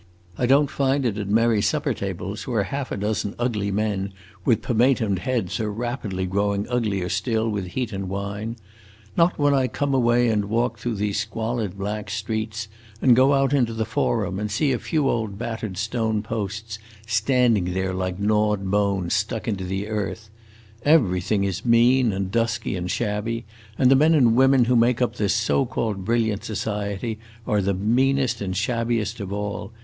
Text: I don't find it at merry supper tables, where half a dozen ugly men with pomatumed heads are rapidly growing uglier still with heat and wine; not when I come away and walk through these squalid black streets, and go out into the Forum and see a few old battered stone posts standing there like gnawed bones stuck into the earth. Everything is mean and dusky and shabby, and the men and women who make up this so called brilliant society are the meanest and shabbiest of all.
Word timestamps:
I 0.35 0.47
don't 0.47 0.71
find 0.71 1.05
it 1.05 1.19
at 1.19 1.27
merry 1.27 1.61
supper 1.61 1.93
tables, 1.93 2.47
where 2.47 2.63
half 2.63 2.91
a 2.91 2.97
dozen 2.97 3.35
ugly 3.37 3.69
men 3.69 4.13
with 4.43 4.63
pomatumed 4.63 5.19
heads 5.19 5.59
are 5.59 5.71
rapidly 5.71 6.25
growing 6.25 6.67
uglier 6.69 7.07
still 7.07 7.47
with 7.47 7.67
heat 7.73 7.93
and 7.93 8.09
wine; 8.09 8.55
not 9.15 9.37
when 9.37 9.53
I 9.53 9.67
come 9.67 9.93
away 9.93 10.29
and 10.29 10.45
walk 10.45 10.79
through 10.79 10.95
these 10.95 11.19
squalid 11.19 11.77
black 11.77 12.09
streets, 12.09 12.67
and 12.99 13.15
go 13.15 13.33
out 13.35 13.53
into 13.53 13.73
the 13.75 13.85
Forum 13.85 14.39
and 14.39 14.49
see 14.49 14.71
a 14.71 14.79
few 14.79 15.07
old 15.07 15.37
battered 15.37 15.77
stone 15.77 16.23
posts 16.23 16.79
standing 17.05 17.65
there 17.71 17.93
like 17.93 18.17
gnawed 18.17 18.71
bones 18.71 19.13
stuck 19.13 19.47
into 19.47 19.65
the 19.65 19.87
earth. 19.87 20.31
Everything 20.83 21.43
is 21.43 21.63
mean 21.63 22.11
and 22.11 22.31
dusky 22.31 22.75
and 22.75 22.89
shabby, 22.89 23.45
and 23.77 23.91
the 23.91 23.95
men 23.95 24.15
and 24.15 24.35
women 24.35 24.65
who 24.65 24.75
make 24.75 24.99
up 24.99 25.17
this 25.17 25.35
so 25.35 25.63
called 25.63 26.03
brilliant 26.05 26.43
society 26.43 27.19
are 27.45 27.61
the 27.61 27.75
meanest 27.75 28.41
and 28.41 28.57
shabbiest 28.57 29.19
of 29.19 29.31
all. 29.31 29.71